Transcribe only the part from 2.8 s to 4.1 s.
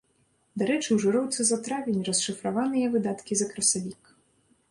выдаткі за красавік.